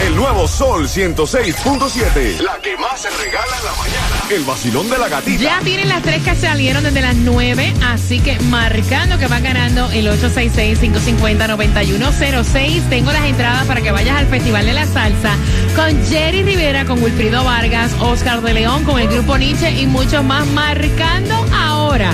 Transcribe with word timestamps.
El 0.00 0.14
nuevo 0.14 0.46
Sol 0.46 0.86
106.7. 0.86 2.40
La 2.40 2.56
que 2.62 2.76
más 2.76 3.00
se 3.00 3.10
regala 3.10 3.58
en 3.58 3.64
la 3.64 3.72
mañana. 3.72 4.22
El 4.30 4.44
vacilón 4.44 4.88
de 4.88 4.96
la 4.96 5.08
gatita. 5.08 5.42
Ya 5.42 5.58
tienen 5.64 5.88
las 5.88 6.02
tres 6.02 6.22
que 6.22 6.36
salieron 6.36 6.84
desde 6.84 7.00
las 7.00 7.16
9, 7.16 7.74
así 7.84 8.20
que 8.20 8.38
marcando 8.42 9.18
que 9.18 9.26
va 9.26 9.40
ganando 9.40 9.90
el 9.90 10.06
866-550-9106. 10.06 12.88
Tengo 12.88 13.10
las 13.10 13.24
entradas 13.24 13.66
para 13.66 13.80
que 13.80 13.90
vayas 13.90 14.16
al 14.16 14.28
Festival 14.28 14.66
de 14.66 14.74
la 14.74 14.86
Salsa 14.86 15.34
con 15.74 16.00
Jerry 16.06 16.44
Rivera, 16.44 16.84
con 16.84 17.02
Wilfrido 17.02 17.42
Vargas, 17.42 17.90
Oscar 17.98 18.42
de 18.42 18.54
León, 18.54 18.84
con 18.84 19.00
el 19.00 19.08
grupo 19.08 19.36
Nietzsche 19.36 19.72
y 19.72 19.88
muchos 19.88 20.22
más. 20.22 20.46
Marcando 20.46 21.34
ahora. 21.52 22.12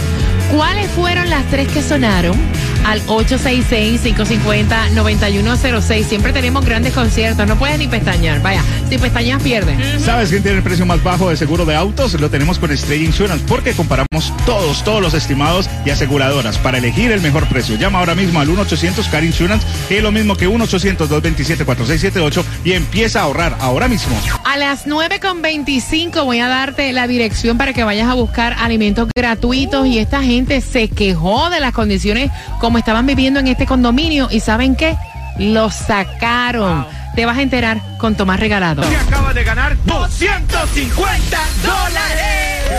¿Cuáles 0.50 0.90
fueron 0.92 1.28
las 1.28 1.44
tres 1.50 1.68
que 1.68 1.82
sonaron? 1.82 2.40
Al 2.84 3.00
866-550-9106. 3.06 6.04
Siempre 6.04 6.32
tenemos 6.32 6.64
grandes 6.64 6.92
conciertos. 6.92 7.46
No 7.46 7.56
puedes 7.56 7.78
ni 7.78 7.86
pestañear. 7.88 8.42
Vaya, 8.42 8.62
si 8.88 8.98
pestañas 8.98 9.42
pierdes. 9.42 10.02
¿Sabes 10.02 10.30
quién 10.30 10.42
tiene 10.42 10.58
el 10.58 10.64
precio 10.64 10.86
más 10.86 11.02
bajo 11.02 11.30
de 11.30 11.36
seguro 11.36 11.64
de 11.64 11.76
autos? 11.76 12.20
Lo 12.20 12.30
tenemos 12.30 12.58
con 12.58 12.70
Estrella 12.70 13.04
Insurance 13.04 13.44
porque 13.46 13.72
comparamos 13.72 14.32
todos, 14.46 14.82
todos 14.84 15.00
los 15.00 15.14
estimados 15.14 15.68
y 15.84 15.90
aseguradoras 15.90 16.58
para 16.58 16.78
elegir 16.78 17.12
el 17.12 17.20
mejor 17.20 17.46
precio. 17.46 17.76
Llama 17.76 18.00
ahora 18.00 18.14
mismo 18.14 18.40
al 18.40 18.48
1-800-CAR 18.48 19.24
Insurance, 19.24 19.66
que 19.88 19.98
es 19.98 20.02
lo 20.02 20.12
mismo 20.12 20.36
que 20.36 20.48
1-800-227-4678 20.48 22.44
y 22.64 22.72
empieza 22.72 23.20
a 23.20 23.24
ahorrar 23.24 23.56
ahora 23.60 23.88
mismo. 23.88 24.16
A 24.44 24.56
las 24.56 24.86
9.25 24.86 26.24
voy 26.24 26.40
a 26.40 26.48
darte 26.48 26.92
la 26.92 27.06
dirección 27.06 27.58
para 27.58 27.72
que 27.72 27.84
vayas 27.84 28.08
a 28.08 28.14
buscar 28.14 28.56
alimentos 28.58 29.08
gratuitos 29.14 29.86
y 29.86 29.98
esta 29.98 30.22
gente 30.22 30.60
se 30.60 30.88
quejó 30.88 31.50
de 31.50 31.60
las 31.60 31.72
condiciones 31.72 32.30
como 32.60 32.71
estaban 32.78 33.06
viviendo 33.06 33.40
en 33.40 33.48
este 33.48 33.66
condominio 33.66 34.28
y 34.30 34.40
¿saben 34.40 34.76
qué? 34.76 34.96
Los 35.38 35.74
sacaron. 35.74 36.86
Te 37.14 37.26
vas 37.26 37.36
a 37.38 37.42
enterar 37.42 37.80
con 37.98 38.14
Tomás 38.14 38.40
Regalado. 38.40 38.82
Y 38.90 38.94
acaba 38.94 39.34
de 39.34 39.44
ganar 39.44 39.76
250 39.84 41.38
dólares. 41.62 42.72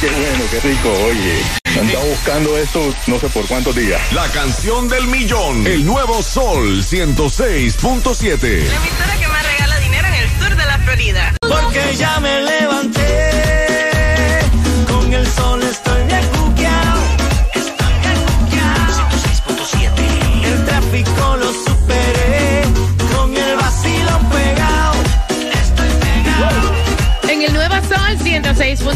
qué 0.00 0.06
bueno, 0.08 0.44
qué 0.50 0.60
rico, 0.68 0.92
oye. 1.06 1.64
Andaba 1.80 2.04
buscando 2.04 2.56
esto 2.56 2.94
no 3.08 3.18
sé 3.18 3.28
por 3.28 3.46
cuántos 3.46 3.74
días. 3.74 4.00
La 4.12 4.28
canción 4.28 4.88
del 4.88 5.06
millón. 5.08 5.66
El 5.66 5.84
nuevo 5.84 6.22
Sol 6.22 6.82
106.7. 6.84 8.40
La 8.40 8.76
emisora 8.76 9.16
que 9.18 9.28
más 9.28 9.42
regala 9.44 9.80
dinero 9.80 10.06
en 10.06 10.14
el 10.14 10.28
sur 10.38 10.56
de 10.56 10.66
la 10.66 10.78
Florida. 10.78 11.34
Porque 11.40 11.96
ya 11.96 12.20
me 12.20 12.40
levanté, 12.42 12.73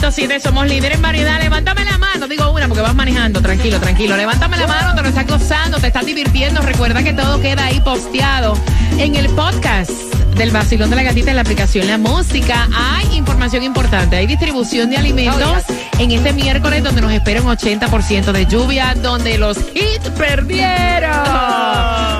106.7 0.08 0.40
somos 0.40 0.66
líderes 0.66 0.96
en 0.96 1.02
variedad. 1.02 1.38
Levántame 1.38 1.84
la 1.84 1.98
mano, 1.98 2.26
digo 2.26 2.50
una 2.50 2.66
porque 2.66 2.80
vas 2.80 2.94
manejando. 2.94 3.42
Tranquilo, 3.42 3.78
tranquilo. 3.78 4.16
Levántame 4.16 4.56
la 4.56 4.66
mano, 4.66 4.94
te 4.94 5.02
lo 5.02 5.08
estás 5.08 5.26
gozando, 5.26 5.78
te 5.78 5.88
estás 5.88 6.06
divirtiendo. 6.06 6.62
Recuerda 6.62 7.02
que 7.02 7.12
todo 7.12 7.40
queda 7.42 7.66
ahí 7.66 7.80
posteado 7.80 8.54
en 8.98 9.16
el 9.16 9.28
podcast 9.30 9.90
del 10.34 10.50
vacilón 10.50 10.88
de 10.88 10.96
la 10.96 11.02
gatita 11.02 11.30
en 11.30 11.36
la 11.36 11.42
aplicación 11.42 11.86
La 11.86 11.98
Música. 11.98 12.68
Hay 12.74 13.16
información 13.16 13.62
importante, 13.64 14.16
hay 14.16 14.26
distribución 14.26 14.88
de 14.88 14.96
alimentos 14.96 15.64
en 15.98 16.10
este 16.12 16.32
miércoles 16.32 16.82
donde 16.82 17.00
nos 17.00 17.12
espera 17.12 17.42
un 17.42 17.48
80% 17.48 18.32
de 18.32 18.46
lluvia, 18.46 18.94
donde 18.94 19.36
los 19.38 19.58
hits 19.74 20.08
perdieron. 20.16 21.10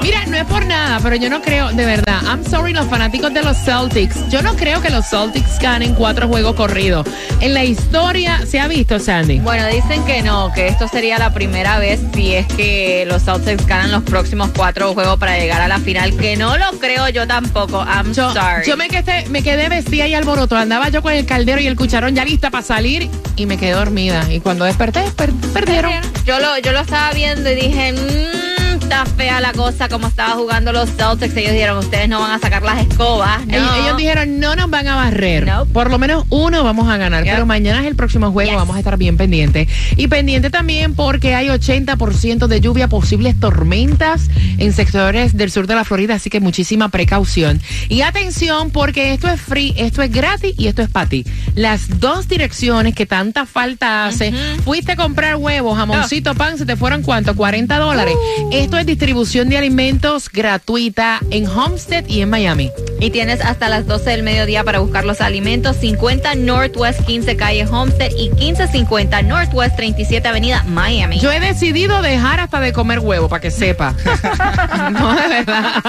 Mira, 0.03 0.25
no 0.27 0.37
es 0.37 0.45
por 0.45 0.65
nada, 0.67 0.99
pero 1.03 1.17
yo 1.17 1.31
no 1.31 1.41
creo, 1.43 1.71
de 1.73 1.85
verdad, 1.87 2.21
I'm 2.25 2.45
sorry 2.45 2.73
los 2.73 2.87
fanáticos 2.87 3.33
de 3.33 3.43
los 3.43 3.57
Celtics, 3.57 4.29
yo 4.31 4.43
no 4.43 4.55
creo 4.57 4.81
que 4.81 4.91
los 4.91 5.07
Celtics 5.09 5.59
ganen 5.61 5.95
cuatro 5.95 6.29
juegos 6.29 6.55
corridos. 6.55 7.07
En 7.41 7.55
la 7.55 7.65
historia 7.65 8.41
se 8.47 8.59
ha 8.61 8.69
visto, 8.69 8.99
Sandy. 8.99 9.39
Bueno, 9.41 9.67
dicen 9.69 10.05
que 10.05 10.23
no, 10.23 10.51
que 10.55 10.69
esto 10.69 10.89
sería 10.89 11.19
la 11.19 11.33
primera 11.33 11.79
vez 11.79 12.01
si 12.15 12.35
es 12.35 12.47
que 12.47 13.05
los 13.07 13.25
Celtics 13.25 13.67
ganan 13.67 13.91
los 13.93 14.03
próximos 14.03 14.51
cuatro 14.57 14.93
juegos 14.95 15.19
para 15.19 15.39
llegar 15.39 15.61
a 15.61 15.69
la 15.69 15.79
final, 15.79 16.17
que 16.17 16.37
no 16.37 16.57
lo 16.57 16.71
creo 16.81 17.09
yo 17.09 17.27
tampoco. 17.27 17.85
I'm 17.85 18.13
Yo, 18.13 18.33
sorry. 18.33 18.67
yo 18.67 18.77
me 18.77 18.89
quedé, 18.89 19.27
me 19.29 19.43
quedé 19.43 19.69
vestida 19.69 20.07
y 20.07 20.15
alboroto. 20.15 20.57
Andaba 20.57 20.89
yo 20.89 21.03
con 21.03 21.13
el 21.13 21.27
caldero 21.27 21.61
y 21.61 21.67
el 21.67 21.77
cucharón 21.77 22.15
ya 22.15 22.25
lista 22.25 22.51
para 22.51 22.63
salir 22.65 23.11
y 23.37 23.47
me 23.47 23.57
quedé 23.57 23.68
dormida. 23.73 24.27
Y 24.33 24.41
cuando 24.41 24.65
desperté, 24.65 25.03
per- 25.17 25.33
perdieron. 25.53 25.93
Yo 26.25 26.39
lo, 26.41 26.59
yo 26.59 26.73
lo 26.73 26.81
estaba 26.81 27.13
viendo 27.13 27.51
y 27.51 27.55
dije, 27.55 27.93
mmm, 27.93 28.48
está 28.89 29.05
fea 29.05 29.39
la 29.39 29.53
cosa 29.53 29.87
como 29.91 30.07
estaba 30.07 30.31
jugando 30.31 30.73
los 30.73 30.89
Celtics. 30.97 31.37
Ellos 31.37 31.53
dijeron, 31.53 31.77
ustedes 31.77 32.09
no 32.09 32.21
van 32.21 32.31
a 32.31 32.39
sacar 32.39 32.63
las 32.63 32.87
escobas. 32.87 33.47
No. 33.47 33.55
Ellos, 33.55 33.71
ellos 33.83 33.97
dijeron, 33.99 34.41
no 34.41 34.57
nos 34.57 34.71
van 34.71 34.89
a 34.89 34.97
barrer. 34.97 35.47
Por 35.75 35.91
lo 35.91 35.99
menos 35.99 36.25
uno 36.31 36.65
vamos 36.65 36.89
a 36.89 36.97
ganar. 36.97 37.25
Yep. 37.25 37.35
Pero 37.35 37.45
mañana 37.45 37.81
es 37.83 37.87
el 37.87 37.97
próximo 37.97 38.33
juego, 38.33 38.49
Yes. 38.51 38.59
vamos 38.59 38.77
a 38.77 38.79
estar 38.79 38.97
bien 38.97 39.19
pendientes. 39.19 39.69
Y 39.99 40.09
pendiente 40.09 40.49
también 40.49 40.95
porque 40.95 41.35
hay 41.35 41.49
80% 41.49 42.47
de 42.47 42.61
lluvia, 42.63 42.89
posibles 42.89 43.39
tormentas 43.39 44.29
en 44.57 44.73
sectores 44.73 45.37
del 45.37 45.51
sur 45.51 45.67
de 45.67 45.75
la 45.75 45.85
Florida, 45.85 46.15
así 46.15 46.31
que 46.31 46.41
muchísima 46.41 46.89
precaución. 46.89 47.61
Y 47.91 48.01
atención 48.01 48.71
porque 48.71 49.13
esto 49.13 49.29
es 49.29 49.39
free, 49.39 49.75
esto 49.77 50.01
es 50.01 50.11
gratis 50.11 50.55
y 50.57 50.67
esto 50.67 50.81
es 50.81 50.89
para 50.89 51.11
ti. 51.11 51.27
Las 51.55 52.01
dos 52.01 52.27
direcciones 52.27 52.95
que 52.95 53.05
tanta 53.05 53.45
falta 53.45 54.07
hace. 54.07 54.33
Fuiste 54.65 54.93
a 54.93 54.97
comprar 54.97 55.37
huevos, 55.37 55.77
jamoncito, 55.77 56.35
pan, 56.35 56.57
se 56.57 56.65
te 56.65 56.75
fueron 56.75 57.03
cuánto, 57.03 57.37
40 57.37 57.77
dólares. 57.77 58.15
Esto 58.51 58.78
es 58.79 58.87
distribución 58.87 59.49
de 59.49 59.59
alimentos 59.59 60.31
gratuita 60.31 61.21
en 61.31 61.49
Homestead 61.49 62.05
y 62.07 62.21
en 62.21 62.31
Miami. 62.31 62.71
Y 63.01 63.11
tienes 63.11 63.41
hasta 63.41 63.69
las 63.69 63.87
12 63.87 64.11
del 64.11 64.23
mediodía 64.23 64.63
para 64.65 64.79
buscar 64.79 65.05
los 65.05 65.21
alimentos. 65.21 65.77
50 65.77 66.35
Northwest 66.37 67.05
15 67.05 67.37
Calle 67.37 67.67
Homestead 67.67 68.11
y 68.17 68.31
1550 68.31 69.23
Northwest 69.23 69.77
37 69.77 70.29
Avenida 70.29 70.65
Miami. 70.65 71.19
Yo 71.19 71.33
he 71.33 71.41
decidido 71.41 72.03
dejar 72.03 72.41
hasta 72.41 72.61
de 72.61 72.73
comer 72.73 73.01
huevo, 73.01 73.29
para 73.29 73.41
que 73.41 73.51
sepa. 73.51 73.95
no, 74.93 75.15
de 75.15 75.29
verdad. 75.29 75.83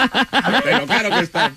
Pero 0.64 0.86
claro 0.86 1.10
que 1.12 1.20
está. 1.20 1.52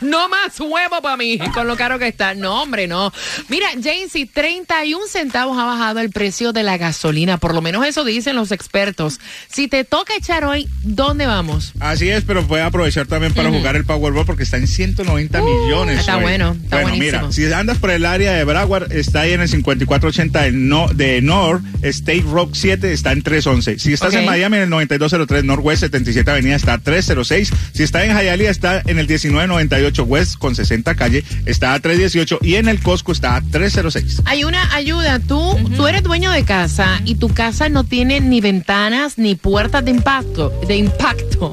No 0.00 0.28
más 0.28 0.58
huevo 0.58 1.00
para 1.02 1.16
mí, 1.16 1.38
con 1.54 1.66
lo 1.66 1.76
caro 1.76 1.98
que 1.98 2.08
está. 2.08 2.34
No, 2.34 2.62
hombre, 2.62 2.86
no. 2.86 3.12
Mira, 3.48 3.68
Jaycee, 3.82 4.26
31 4.26 5.06
centavos 5.06 5.58
ha 5.58 5.64
bajado 5.64 6.00
el 6.00 6.10
precio 6.10 6.52
de 6.52 6.62
la 6.62 6.76
gasolina. 6.76 7.38
Por 7.38 7.54
lo 7.54 7.62
menos 7.62 7.86
eso 7.86 8.04
dicen 8.04 8.36
los 8.36 8.52
expertos. 8.52 9.20
Si 9.48 9.68
te 9.68 9.84
toca 9.84 10.09
echar 10.16 10.44
hoy, 10.44 10.68
¿dónde 10.82 11.26
vamos? 11.26 11.72
Así 11.80 12.08
es, 12.08 12.24
pero 12.24 12.46
puede 12.46 12.62
aprovechar 12.62 13.06
también 13.06 13.32
para 13.34 13.50
jugar 13.50 13.76
el 13.76 13.84
Powerball 13.84 14.26
porque 14.26 14.42
está 14.42 14.56
en 14.56 14.66
190 14.66 15.42
millones. 15.42 15.96
Uh, 15.96 16.00
está 16.00 16.16
hoy. 16.16 16.22
bueno, 16.22 16.56
está 16.62 16.76
bueno, 16.76 16.88
buenísimo. 16.90 17.18
mira, 17.28 17.32
si 17.32 17.52
andas 17.52 17.78
por 17.78 17.90
el 17.90 18.04
área 18.04 18.32
de 18.32 18.44
Broward, 18.44 18.92
está 18.92 19.22
ahí 19.22 19.32
en 19.32 19.40
el 19.40 19.48
5480 19.48 20.42
de, 20.42 20.52
no, 20.52 20.88
de 20.88 21.20
North, 21.22 21.62
State 21.82 22.24
Rock 22.30 22.50
7 22.54 22.92
está 22.92 23.12
en 23.12 23.22
311. 23.22 23.78
Si 23.78 23.92
estás 23.92 24.10
Ok. 24.14 24.20
en 24.20 24.26
Miami, 24.26 24.56
en 24.56 24.62
el 24.64 24.70
9203 24.70 25.44
Northwest 25.44 25.80
77 25.80 26.30
Avenida 26.30 26.56
está 26.56 26.74
a 26.74 26.78
306. 26.78 27.52
Si 27.72 27.82
está 27.82 28.04
en 28.04 28.16
Hialeah, 28.16 28.50
está 28.50 28.82
en 28.86 28.98
el 28.98 29.06
1998 29.06 30.04
West 30.04 30.36
con 30.38 30.54
60 30.54 30.94
calle, 30.94 31.24
está 31.46 31.74
a 31.74 31.80
318 31.80 32.38
y 32.42 32.54
en 32.56 32.68
el 32.68 32.80
Costco 32.80 33.12
está 33.12 33.36
a 33.36 33.40
306. 33.42 34.22
Hay 34.24 34.44
una 34.44 34.74
ayuda. 34.74 35.18
Tú, 35.18 35.56
tú 35.76 35.86
eres 35.86 36.02
dueño 36.02 36.30
de 36.30 36.44
casa 36.44 37.00
y 37.04 37.16
tu 37.16 37.28
casa 37.28 37.68
no 37.68 37.84
tiene 37.84 38.20
ni 38.20 38.40
ventanas 38.40 39.18
ni 39.18 39.34
puertas 39.34 39.84
de 39.84 39.90
impacto. 40.00 40.48
De 40.66 40.76
impacto. 40.76 41.52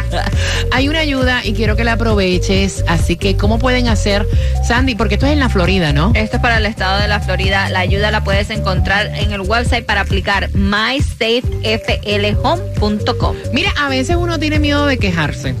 Hay 0.72 0.88
una 0.88 1.00
ayuda 1.00 1.44
y 1.44 1.52
quiero 1.52 1.76
que 1.76 1.84
la 1.84 1.92
aproveches. 1.92 2.82
Así 2.88 3.16
que, 3.16 3.36
¿cómo 3.36 3.58
pueden 3.58 3.88
hacer, 3.88 4.26
Sandy? 4.66 4.94
Porque 4.94 5.16
esto 5.16 5.26
es 5.26 5.32
en 5.32 5.40
la 5.40 5.50
Florida, 5.50 5.92
¿no? 5.92 6.12
Esto 6.14 6.36
es 6.36 6.42
para 6.42 6.56
el 6.56 6.64
estado 6.64 6.98
de 7.00 7.08
la 7.08 7.20
Florida. 7.20 7.68
La 7.68 7.80
ayuda 7.80 8.10
la 8.10 8.24
puedes 8.24 8.48
encontrar 8.48 9.08
en 9.14 9.32
el 9.32 9.42
website 9.42 9.84
para 9.84 10.00
aplicar 10.00 10.48
mysafeflhome.com. 10.54 13.36
Mira, 13.52 13.70
a 13.78 13.90
veces 13.90 14.16
uno 14.16 14.38
tiene 14.38 14.58
miedo 14.58 14.86
de 14.86 14.96
quejarse. 14.96 15.54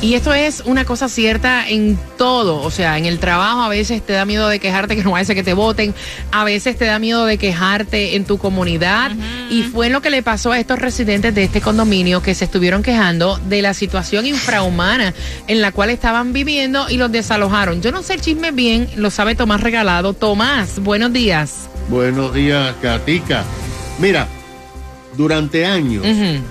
Y 0.00 0.14
esto 0.14 0.32
es 0.32 0.62
una 0.64 0.84
cosa 0.84 1.08
cierta 1.08 1.68
en 1.68 1.98
todo, 2.16 2.62
o 2.62 2.70
sea, 2.70 2.98
en 2.98 3.06
el 3.06 3.18
trabajo 3.18 3.62
a 3.62 3.68
veces 3.68 4.00
te 4.00 4.12
da 4.12 4.24
miedo 4.24 4.48
de 4.48 4.60
quejarte 4.60 4.94
que 4.94 5.02
no 5.02 5.10
vaya 5.10 5.22
a 5.22 5.24
ser 5.24 5.34
que 5.34 5.42
te 5.42 5.54
voten, 5.54 5.92
a 6.30 6.44
veces 6.44 6.78
te 6.78 6.84
da 6.84 7.00
miedo 7.00 7.26
de 7.26 7.36
quejarte 7.36 8.14
en 8.14 8.24
tu 8.24 8.38
comunidad 8.38 9.10
y 9.50 9.64
fue 9.64 9.90
lo 9.90 10.00
que 10.00 10.10
le 10.10 10.22
pasó 10.22 10.52
a 10.52 10.60
estos 10.60 10.78
residentes 10.78 11.34
de 11.34 11.42
este 11.42 11.60
condominio 11.60 12.22
que 12.22 12.36
se 12.36 12.44
estuvieron 12.44 12.84
quejando 12.84 13.38
de 13.48 13.60
la 13.60 13.74
situación 13.74 14.24
infrahumana 14.24 15.14
en 15.48 15.60
la 15.60 15.72
cual 15.72 15.90
estaban 15.90 16.32
viviendo 16.32 16.88
y 16.88 16.96
los 16.96 17.10
desalojaron. 17.10 17.82
Yo 17.82 17.90
no 17.90 18.04
sé 18.04 18.14
el 18.14 18.20
chisme 18.20 18.52
bien, 18.52 18.88
lo 18.94 19.10
sabe 19.10 19.34
Tomás 19.34 19.60
Regalado. 19.62 20.12
Tomás, 20.12 20.78
buenos 20.78 21.12
días. 21.12 21.68
Buenos 21.88 22.32
días, 22.32 22.72
Katica. 22.80 23.42
Mira, 23.98 24.28
Durante 25.18 25.66
años, 25.66 26.06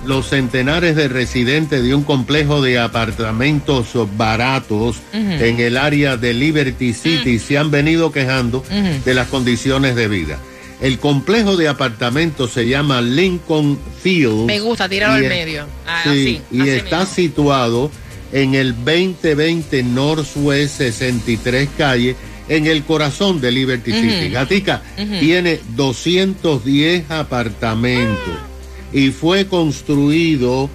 los 0.06 0.28
centenares 0.28 0.98
de 0.98 1.08
residentes 1.08 1.81
de 1.81 1.96
un 1.96 2.04
complejo 2.04 2.62
de 2.62 2.78
apartamentos 2.78 3.88
baratos 4.18 4.98
en 5.14 5.60
el 5.62 5.78
área 5.78 6.18
de 6.18 6.34
Liberty 6.34 6.94
City 6.94 7.40
se 7.40 7.58
han 7.58 7.72
venido 7.72 8.12
quejando 8.12 8.66
de 9.06 9.14
las 9.14 9.30
condiciones 9.30 9.96
de 9.96 10.10
vida. 10.10 10.38
El 10.81 11.00
complejo 11.00 11.56
de 11.56 11.69
apartamentos 11.69 12.52
se 12.52 12.68
llama 12.68 13.02
Lincoln 13.02 13.80
Fields. 14.04 14.46
Me 14.46 14.60
gusta, 14.60 14.90
tíralo 14.90 15.22
y 15.22 15.24
al 15.24 15.30
medio. 15.30 15.66
Ah, 15.88 16.02
Sí, 16.04 16.10
así, 16.10 16.42
y 16.52 16.62
así 16.62 16.69
está 16.72 17.00
mismo. 17.00 17.16
situado 17.16 17.92
en 18.34 18.54
el 18.54 18.75
2020 18.75 19.81
Northwest 19.84 20.78
63 20.80 21.69
calle, 21.78 22.18
en 22.50 22.68
el 22.68 22.84
corazón 22.84 23.40
de 23.40 23.52
Liberty 23.54 23.94
City. 23.94 24.30
Gatica 24.30 24.81
tiene 25.22 25.62
210 25.78 27.10
apartamentos 27.12 28.47
y 28.94 29.12
fue 29.12 29.48
construido 29.48 30.69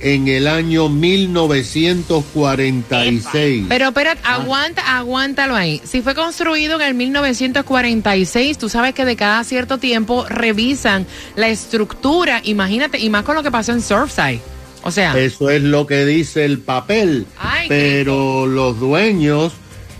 en 0.00 0.28
el 0.28 0.46
año 0.46 0.88
1946. 0.88 3.66
Pero 3.68 3.88
espérate, 3.88 4.20
aguanta, 4.24 4.96
aguántalo 4.98 5.56
ahí. 5.56 5.80
Si 5.84 6.00
fue 6.02 6.14
construido 6.14 6.80
en 6.80 6.86
el 6.86 6.94
1946, 6.94 8.58
tú 8.58 8.68
sabes 8.68 8.94
que 8.94 9.04
de 9.04 9.16
cada 9.16 9.42
cierto 9.44 9.78
tiempo 9.78 10.24
revisan 10.28 11.06
la 11.34 11.48
estructura, 11.48 12.40
imagínate, 12.44 12.98
y 12.98 13.10
más 13.10 13.24
con 13.24 13.34
lo 13.36 13.42
que 13.42 13.50
pasó 13.50 13.72
en 13.72 13.82
Surfside. 13.82 14.40
O 14.82 14.90
sea, 14.90 15.18
Eso 15.18 15.48
es 15.50 15.62
lo 15.62 15.86
que 15.86 16.04
dice 16.04 16.44
el 16.44 16.58
papel. 16.60 17.26
Ay, 17.38 17.66
pero 17.68 18.46
los 18.46 18.78
dueños 18.78 19.54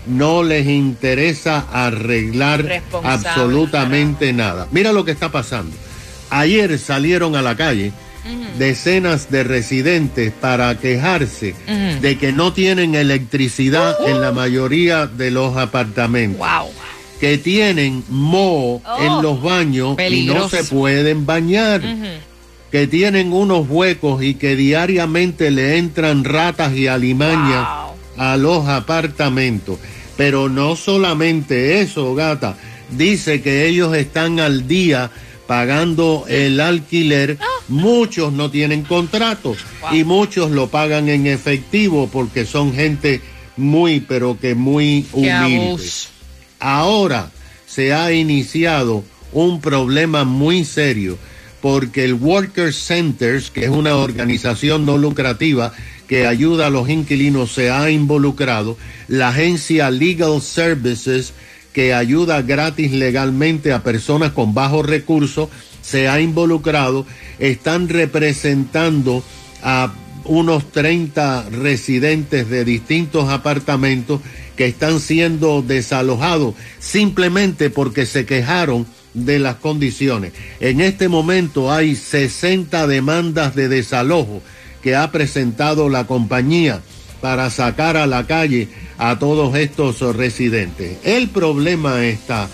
no 0.05 0.43
les 0.43 0.67
interesa 0.67 1.65
arreglar 1.71 2.83
absolutamente 3.03 4.31
nada. 4.31 4.67
Mira 4.71 4.93
lo 4.93 5.03
que 5.03 5.11
está 5.11 5.29
pasando. 5.29 5.75
Ayer 6.29 6.77
salieron 6.79 7.35
a 7.35 7.41
la 7.41 7.55
calle 7.55 7.91
decenas 8.57 9.31
de 9.31 9.43
residentes 9.43 10.33
para 10.33 10.77
quejarse 10.77 11.55
de 12.01 12.17
que 12.17 12.31
no 12.31 12.53
tienen 12.53 12.95
electricidad 12.95 13.95
en 14.05 14.21
la 14.21 14.31
mayoría 14.31 15.07
de 15.07 15.31
los 15.31 15.57
apartamentos. 15.57 16.45
Que 17.19 17.37
tienen 17.37 18.03
moho 18.09 18.81
en 18.99 19.21
los 19.21 19.41
baños 19.41 19.97
y 20.09 20.25
no 20.25 20.49
se 20.49 20.63
pueden 20.63 21.25
bañar. 21.25 21.81
Que 22.71 22.85
tienen 22.85 23.31
unos 23.31 23.67
huecos 23.69 24.21
y 24.21 24.35
que 24.35 24.55
diariamente 24.55 25.51
le 25.51 25.77
entran 25.77 26.25
ratas 26.25 26.75
y 26.75 26.87
alimañas 26.87 27.65
a 28.17 28.37
los 28.37 28.67
apartamentos. 28.67 29.79
Pero 30.17 30.49
no 30.49 30.75
solamente 30.75 31.79
eso, 31.79 32.13
gata. 32.13 32.57
Dice 32.89 33.41
que 33.41 33.67
ellos 33.67 33.95
están 33.95 34.39
al 34.39 34.67
día 34.67 35.11
pagando 35.47 36.25
el 36.27 36.59
alquiler. 36.59 37.37
Muchos 37.67 38.33
no 38.33 38.51
tienen 38.51 38.83
contratos 38.83 39.57
y 39.91 40.03
muchos 40.03 40.51
lo 40.51 40.67
pagan 40.67 41.09
en 41.09 41.27
efectivo 41.27 42.09
porque 42.11 42.45
son 42.45 42.73
gente 42.73 43.21
muy, 43.55 43.99
pero 44.01 44.37
que 44.39 44.55
muy 44.55 45.05
humilde. 45.13 45.83
Ahora 46.59 47.31
se 47.65 47.93
ha 47.93 48.11
iniciado 48.11 49.03
un 49.31 49.61
problema 49.61 50.23
muy 50.23 50.63
serio 50.65 51.17
porque 51.61 52.05
el 52.05 52.13
Worker 52.13 52.73
Centers, 52.73 53.49
que 53.49 53.65
es 53.65 53.69
una 53.69 53.95
organización 53.95 54.85
no 54.85 54.97
lucrativa 54.97 55.73
que 56.07 56.25
ayuda 56.25 56.67
a 56.67 56.69
los 56.69 56.89
inquilinos, 56.89 57.51
se 57.51 57.69
ha 57.69 57.89
involucrado. 57.89 58.77
La 59.07 59.29
agencia 59.29 59.89
Legal 59.91 60.41
Services, 60.41 61.33
que 61.77 61.93
ayuda 61.93 62.41
gratis 62.41 62.91
legalmente 62.91 63.71
a 63.71 63.83
personas 63.83 64.31
con 64.31 64.55
bajos 64.55 64.83
recursos, 64.83 65.49
se 65.83 66.07
ha 66.07 66.19
involucrado. 66.19 67.05
Están 67.37 67.87
representando 67.87 69.23
a 69.61 69.93
unos 70.25 70.71
30 70.71 71.51
residentes 71.51 72.49
de 72.49 72.65
distintos 72.65 73.29
apartamentos 73.29 74.21
que 74.55 74.65
están 74.65 74.99
siendo 74.99 75.61
desalojados 75.61 76.55
simplemente 76.79 77.69
porque 77.69 78.07
se 78.07 78.25
quejaron 78.25 78.87
de 79.13 79.37
las 79.37 79.57
condiciones. 79.57 80.33
En 80.59 80.81
este 80.81 81.09
momento 81.09 81.71
hay 81.71 81.95
60 81.95 82.87
demandas 82.87 83.53
de 83.53 83.69
desalojo 83.69 84.41
que 84.81 84.95
ha 84.95 85.11
presentado 85.11 85.89
la 85.89 86.07
compañía 86.07 86.81
para 87.21 87.49
sacar 87.49 87.97
a 87.97 88.07
la 88.07 88.25
calle 88.25 88.67
a 88.97 89.19
todos 89.19 89.55
estos 89.55 90.01
residentes. 90.15 90.97
El 91.03 91.29
problema 91.29 92.05
está 92.05 92.47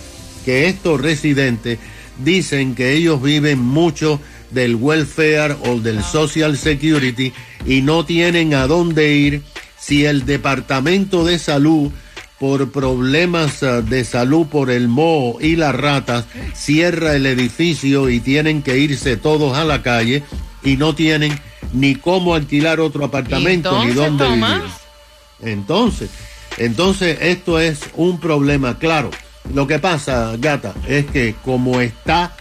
que 0.45 0.67
estos 0.67 1.01
residentes 1.01 1.79
dicen 2.23 2.75
que 2.75 2.93
ellos 2.93 3.21
viven 3.21 3.59
mucho 3.59 4.19
del 4.51 4.75
welfare 4.75 5.55
o 5.65 5.79
del 5.79 6.03
social 6.03 6.57
security 6.57 7.33
y 7.65 7.81
no 7.81 8.05
tienen 8.05 8.53
a 8.53 8.67
dónde 8.67 9.13
ir 9.13 9.41
si 9.79 10.05
el 10.05 10.25
departamento 10.25 11.25
de 11.25 11.39
salud 11.39 11.91
por 12.39 12.71
problemas 12.71 13.63
ah, 13.63 13.81
de 13.81 14.03
salud 14.03 14.47
por 14.47 14.69
el 14.69 14.87
moho 14.87 15.39
y 15.39 15.55
las 15.55 15.73
ratas 15.73 16.25
cierra 16.53 17.15
el 17.15 17.25
edificio 17.25 18.09
y 18.09 18.19
tienen 18.19 18.61
que 18.61 18.77
irse 18.77 19.17
todos 19.17 19.57
a 19.57 19.65
la 19.65 19.81
calle 19.81 20.23
y 20.63 20.77
no 20.77 20.93
tienen 20.93 21.39
ni 21.73 21.95
cómo 21.95 22.33
alquilar 22.35 22.79
otro 22.79 23.03
apartamento 23.05 23.83
ni 23.83 23.91
dónde 23.91 24.23
Tomás. 24.25 24.55
vivir. 24.59 24.71
Entonces, 25.41 26.09
entonces 26.57 27.17
esto 27.21 27.59
es 27.59 27.81
un 27.95 28.19
problema, 28.19 28.77
claro. 28.79 29.09
Lo 29.53 29.67
que 29.67 29.79
pasa, 29.79 30.33
gata, 30.37 30.73
es 30.87 31.05
que 31.07 31.35
como 31.43 31.81
está 31.81 32.33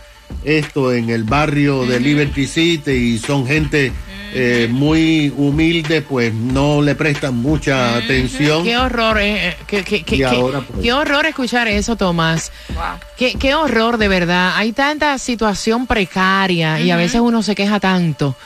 esto 0.45 0.93
en 0.93 1.11
el 1.11 1.25
barrio 1.25 1.85
de 1.85 1.99
Liberty 1.99 2.47
City 2.47 2.91
y 2.93 3.19
son 3.19 3.47
gente 3.47 3.93
eh, 4.35 4.67
muy 4.71 5.31
humilde, 5.37 6.01
pues 6.01 6.33
no 6.33 6.81
le 6.81 6.95
prestan 6.95 7.35
mucha 7.37 7.97
atención. 7.97 8.63
qué 8.65 8.79
horror, 8.79 9.19
eh, 9.19 9.49
eh, 9.49 9.57
qué, 9.67 9.83
qué- 9.83 10.03
qué- 10.05 10.15
Y 10.15 10.19
qué- 10.21 10.25
ahora, 10.25 10.61
pues. 10.61 10.81
qué 10.81 10.93
horror 10.93 11.27
escuchar 11.27 11.69
eso, 11.69 11.97
Tomás. 11.97 12.51
Qué, 13.19 13.35
qué 13.35 13.55
horror, 13.55 13.99
de 13.99 14.09
verdad. 14.09 14.53
Hay 14.57 14.73
tanta 14.73 15.19
situación 15.19 15.87
precaria 15.87 16.81
y 16.81 16.91
a 16.91 16.97
veces 16.97 17.21
uno 17.21 17.43
se 17.43 17.55
queja 17.55 17.79
tanto. 17.81 18.37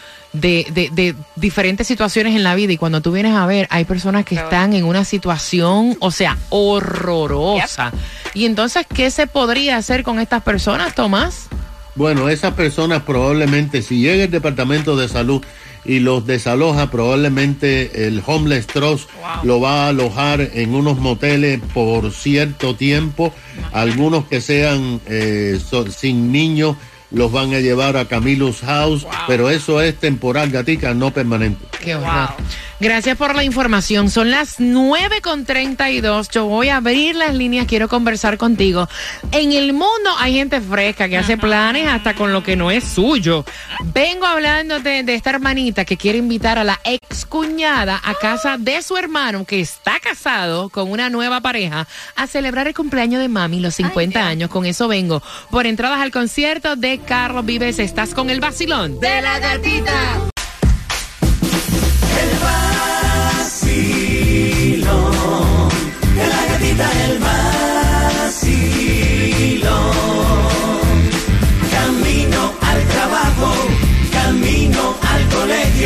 De, 0.40 0.66
de- 0.72 0.90
de 0.92 1.14
diferentes 1.36 1.86
situaciones 1.86 2.34
en 2.36 2.42
la 2.44 2.54
vida 2.54 2.72
y 2.72 2.76
cuando 2.76 3.00
tú 3.00 3.12
vienes 3.12 3.34
a 3.34 3.46
ver 3.46 3.66
hay 3.70 3.84
personas 3.84 4.24
que 4.24 4.34
están 4.34 4.72
en 4.74 4.84
una 4.84 5.04
situación, 5.04 5.96
o 6.00 6.10
sea, 6.10 6.36
horrorosa. 6.50 7.92
Y 8.34 8.44
entonces, 8.44 8.86
¿qué 8.92 9.10
se 9.10 9.26
podría 9.26 9.76
hacer 9.76 10.02
con 10.02 10.18
estas 10.20 10.42
personas, 10.42 10.94
Tomás? 10.94 11.48
Bueno, 11.94 12.28
esas 12.28 12.52
personas 12.54 13.02
probablemente, 13.02 13.80
si 13.82 14.00
llega 14.00 14.24
el 14.24 14.30
departamento 14.30 14.96
de 14.96 15.08
salud 15.08 15.42
y 15.84 16.00
los 16.00 16.26
desaloja, 16.26 16.90
probablemente 16.90 18.06
el 18.06 18.22
homeless 18.26 18.66
trust 18.66 19.08
lo 19.44 19.60
va 19.60 19.84
a 19.84 19.88
alojar 19.88 20.40
en 20.40 20.74
unos 20.74 20.98
moteles 20.98 21.60
por 21.72 22.12
cierto 22.12 22.74
tiempo. 22.74 23.32
Algunos 23.72 24.24
que 24.26 24.40
sean 24.40 25.00
eh, 25.06 25.58
so- 25.64 25.90
sin 25.90 26.30
niños 26.32 26.76
los 27.10 27.30
van 27.32 27.54
a 27.54 27.60
llevar 27.60 27.96
a 27.96 28.06
Camillus 28.06 28.60
House, 28.60 29.06
pero 29.26 29.50
eso 29.50 29.80
es 29.80 29.96
temporal, 29.96 30.50
gatica, 30.50 30.94
no 30.94 31.12
permanente. 31.12 31.64
Qué 31.80 31.94
horror. 31.94 32.34
Gracias 32.78 33.16
por 33.16 33.34
la 33.34 33.42
información. 33.42 34.10
Son 34.10 34.30
las 34.30 34.60
9 34.60 35.22
con 35.22 35.46
32. 35.46 36.28
Yo 36.28 36.44
voy 36.44 36.68
a 36.68 36.76
abrir 36.76 37.16
las 37.16 37.34
líneas. 37.34 37.66
Quiero 37.66 37.88
conversar 37.88 38.36
contigo. 38.36 38.86
En 39.32 39.52
el 39.52 39.72
mundo 39.72 40.10
hay 40.18 40.34
gente 40.34 40.60
fresca 40.60 41.08
que 41.08 41.16
hace 41.16 41.38
planes 41.38 41.88
hasta 41.88 42.14
con 42.14 42.34
lo 42.34 42.42
que 42.42 42.54
no 42.54 42.70
es 42.70 42.84
suyo. 42.84 43.46
Vengo 43.94 44.26
hablándote 44.26 45.04
de 45.04 45.14
esta 45.14 45.30
hermanita 45.30 45.86
que 45.86 45.96
quiere 45.96 46.18
invitar 46.18 46.58
a 46.58 46.64
la 46.64 46.78
ex 46.84 47.24
cuñada 47.24 47.98
a 48.04 48.12
casa 48.14 48.58
de 48.58 48.82
su 48.82 48.96
hermano 48.98 49.46
que 49.46 49.60
está 49.60 49.98
casado 49.98 50.68
con 50.68 50.90
una 50.90 51.08
nueva 51.08 51.40
pareja 51.40 51.86
a 52.14 52.26
celebrar 52.26 52.66
el 52.68 52.74
cumpleaños 52.74 53.22
de 53.22 53.28
mami, 53.28 53.60
los 53.60 53.74
50 53.76 54.20
años. 54.20 54.50
Con 54.50 54.66
eso 54.66 54.86
vengo. 54.86 55.22
Por 55.50 55.66
entradas 55.66 56.00
al 56.00 56.10
concierto 56.10 56.76
de 56.76 56.98
Carlos 56.98 57.46
Vives, 57.46 57.78
estás 57.78 58.12
con 58.12 58.28
el 58.28 58.40
vacilón. 58.40 59.00
De 59.00 59.22
la 59.22 59.38
gatita. 59.38 60.35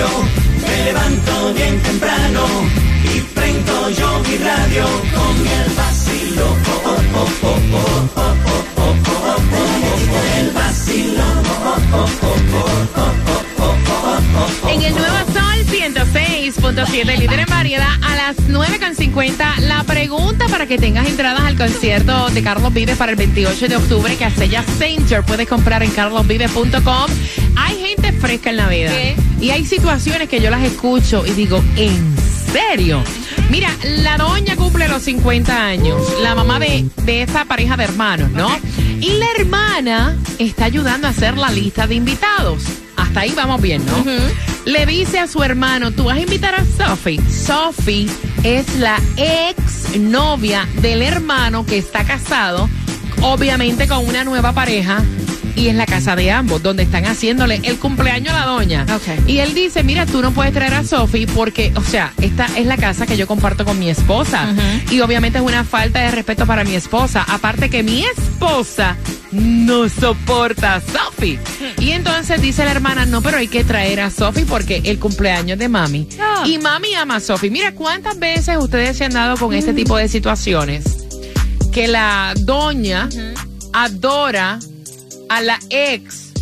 Me 0.00 0.84
levanto 0.84 1.52
bien 1.52 1.78
temprano 1.82 2.89
106.7, 16.70 17.18
líder 17.18 17.40
en 17.40 17.46
variedad. 17.46 17.88
A 18.02 18.14
las 18.14 18.36
9.50, 18.48 19.58
la 19.58 19.82
pregunta 19.82 20.46
para 20.46 20.66
que 20.66 20.78
tengas 20.78 21.08
entradas 21.08 21.42
al 21.42 21.56
concierto 21.56 22.30
de 22.30 22.42
Carlos 22.44 22.72
Vives 22.72 22.96
para 22.96 23.10
el 23.10 23.16
28 23.16 23.66
de 23.68 23.76
octubre 23.76 24.14
que 24.16 24.30
Sella 24.30 24.62
Center 24.78 25.24
puedes 25.24 25.48
comprar 25.48 25.82
en 25.82 25.90
carlosvives.com. 25.90 27.10
Hay 27.56 27.76
gente 27.76 28.12
fresca 28.12 28.50
en 28.50 28.56
la 28.56 28.68
vida. 28.68 28.90
¿Qué? 28.90 29.16
Y 29.40 29.50
hay 29.50 29.66
situaciones 29.66 30.28
que 30.28 30.40
yo 30.40 30.50
las 30.50 30.62
escucho 30.62 31.26
y 31.26 31.32
digo, 31.32 31.60
¿en 31.76 32.14
serio? 32.52 33.02
Mira, 33.50 33.70
la 33.82 34.16
doña 34.16 34.54
cumple 34.54 34.86
los 34.86 35.02
50 35.02 35.66
años, 35.66 36.00
la 36.22 36.36
mamá 36.36 36.60
de, 36.60 36.88
de 37.02 37.22
esta 37.22 37.46
pareja 37.46 37.76
de 37.76 37.84
hermanos, 37.84 38.30
¿no? 38.30 38.48
Y 39.00 39.14
la 39.14 39.26
hermana 39.36 40.16
está 40.38 40.66
ayudando 40.66 41.08
a 41.08 41.10
hacer 41.10 41.36
la 41.36 41.50
lista 41.50 41.88
de 41.88 41.96
invitados. 41.96 42.62
Hasta 42.96 43.20
ahí 43.20 43.32
vamos 43.34 43.60
bien, 43.60 43.84
¿no? 43.86 44.04
Le 44.64 44.84
dice 44.86 45.18
a 45.18 45.26
su 45.26 45.42
hermano, 45.42 45.90
tú 45.90 46.04
vas 46.04 46.16
a 46.16 46.20
invitar 46.20 46.54
a 46.54 46.64
Sophie. 46.64 47.20
Sophie 47.30 48.08
es 48.44 48.76
la 48.76 48.98
ex 49.16 49.96
novia 49.98 50.68
del 50.80 51.02
hermano 51.02 51.64
que 51.64 51.78
está 51.78 52.04
casado, 52.04 52.68
obviamente 53.22 53.88
con 53.88 54.06
una 54.06 54.24
nueva 54.24 54.52
pareja. 54.52 55.02
Y 55.56 55.66
es 55.66 55.74
la 55.74 55.84
casa 55.84 56.14
de 56.14 56.30
ambos, 56.30 56.62
donde 56.62 56.84
están 56.84 57.04
haciéndole 57.06 57.60
el 57.64 57.78
cumpleaños 57.78 58.32
a 58.32 58.40
la 58.40 58.46
doña. 58.46 58.86
Y 59.26 59.38
él 59.38 59.52
dice, 59.52 59.82
mira, 59.82 60.06
tú 60.06 60.22
no 60.22 60.30
puedes 60.30 60.54
traer 60.54 60.74
a 60.74 60.84
Sophie 60.84 61.26
porque, 61.26 61.72
o 61.74 61.82
sea, 61.82 62.12
esta 62.22 62.46
es 62.56 62.66
la 62.66 62.76
casa 62.76 63.06
que 63.06 63.16
yo 63.16 63.26
comparto 63.26 63.64
con 63.64 63.78
mi 63.78 63.90
esposa. 63.90 64.54
Y 64.90 65.00
obviamente 65.00 65.38
es 65.38 65.44
una 65.44 65.64
falta 65.64 66.00
de 66.00 66.12
respeto 66.12 66.46
para 66.46 66.64
mi 66.64 66.74
esposa. 66.76 67.24
Aparte 67.28 67.68
que 67.68 67.82
mi 67.82 68.04
esposa 68.04 68.96
no 69.32 69.88
soporta 69.88 70.76
a 70.76 70.80
Sophie. 70.80 71.38
Y 71.78 71.90
entonces 71.90 72.40
dice 72.40 72.64
la 72.64 72.72
hermana, 72.72 73.06
no, 73.06 73.22
pero 73.22 73.38
hay 73.38 73.48
que 73.48 73.64
traer 73.64 74.00
a 74.00 74.10
Sophie 74.10 74.44
porque 74.44 74.82
el 74.84 74.98
cumpleaños 74.98 75.58
de 75.58 75.68
mami. 75.68 76.08
Y 76.44 76.58
mami 76.58 76.94
ama 76.94 77.16
a 77.16 77.20
Sophie. 77.20 77.50
Mira, 77.50 77.72
¿cuántas 77.72 78.18
veces 78.18 78.56
ustedes 78.58 78.96
se 78.96 79.04
han 79.04 79.12
dado 79.12 79.36
con 79.36 79.54
este 79.54 79.72
tipo 79.72 79.96
de 79.96 80.08
situaciones? 80.08 80.84
Que 81.72 81.86
la 81.88 82.34
doña 82.36 83.08
adora 83.72 84.58
a 85.28 85.40
la 85.40 85.58
ex 85.70 86.32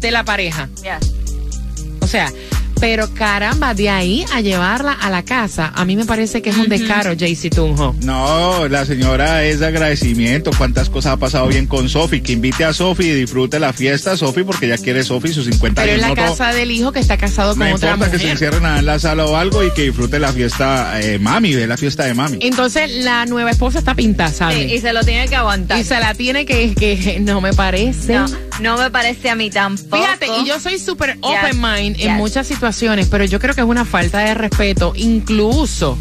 de 0.00 0.10
la 0.10 0.24
pareja. 0.24 0.68
O 2.00 2.06
sea, 2.06 2.32
pero 2.80 3.12
caramba, 3.14 3.74
de 3.74 3.88
ahí 3.88 4.24
a 4.34 4.40
llevarla 4.40 4.92
a 4.92 5.10
la 5.10 5.22
casa, 5.24 5.72
a 5.74 5.84
mí 5.84 5.96
me 5.96 6.04
parece 6.04 6.42
que 6.42 6.50
es 6.50 6.56
un 6.56 6.68
descaro, 6.68 7.14
Jaycee 7.18 7.50
Tunjo. 7.50 7.94
No, 8.02 8.68
la 8.68 8.84
señora 8.84 9.44
es 9.44 9.60
de 9.60 9.66
agradecimiento. 9.66 10.50
Cuántas 10.56 10.90
cosas 10.90 11.12
ha 11.14 11.16
pasado 11.16 11.46
bien 11.48 11.66
con 11.66 11.88
Sofi. 11.88 12.20
Que 12.20 12.32
invite 12.32 12.64
a 12.64 12.72
Sofi 12.72 13.04
y 13.04 13.12
disfrute 13.14 13.58
la 13.58 13.72
fiesta, 13.72 14.16
Sofi, 14.16 14.42
porque 14.44 14.68
ya 14.68 14.76
quiere 14.78 15.02
Sofi 15.04 15.32
sus 15.32 15.46
50 15.46 15.82
Pero 15.82 15.92
años. 15.94 16.02
es 16.04 16.08
la 16.10 16.14
No 16.14 16.14
to- 16.30 16.36
casa 16.36 16.52
del 16.54 16.70
hijo 16.70 16.92
que 16.92 17.00
está 17.00 17.16
casado 17.16 17.56
con 17.56 17.68
No 17.68 17.74
otra 17.74 17.92
importa 17.92 18.12
que 18.12 18.18
se 18.18 18.30
encierren 18.30 18.64
en 18.64 18.86
la 18.86 18.98
sala 18.98 19.24
o 19.26 19.36
algo 19.36 19.64
y 19.64 19.70
que 19.72 19.82
disfrute 19.82 20.18
la 20.18 20.32
fiesta 20.32 21.00
eh, 21.00 21.18
mami, 21.18 21.52
de 21.52 21.66
la 21.66 21.76
fiesta 21.76 22.04
de 22.04 22.14
mami. 22.14 22.38
Entonces 22.42 22.90
la 23.04 23.24
nueva 23.26 23.50
esposa 23.50 23.78
está 23.78 23.94
pintada, 23.94 24.30
Sí, 24.30 24.36
¿sabes? 24.36 24.72
y 24.72 24.78
se 24.80 24.92
lo 24.92 25.02
tiene 25.04 25.28
que 25.28 25.36
aguantar. 25.36 25.78
y 25.78 25.84
se 25.84 25.98
la 26.00 26.14
tiene 26.14 26.44
que, 26.46 26.74
que 26.74 27.18
no 27.20 27.40
me 27.40 27.52
parece. 27.52 28.14
No, 28.14 28.26
no 28.60 28.78
me 28.78 28.90
parece 28.90 29.30
a 29.30 29.34
mí 29.34 29.50
tampoco. 29.50 29.96
Fíjate, 30.02 30.26
y 30.42 30.46
yo 30.46 30.58
soy 30.60 30.78
súper 30.78 31.16
open 31.20 31.60
mind 31.60 31.96
en 32.00 32.08
yes. 32.08 32.12
muchas 32.12 32.46
situaciones, 32.46 32.65
pero 33.10 33.24
yo 33.24 33.38
creo 33.38 33.54
que 33.54 33.60
es 33.60 33.66
una 33.66 33.84
falta 33.84 34.18
de 34.20 34.34
respeto, 34.34 34.92
incluso. 34.96 35.98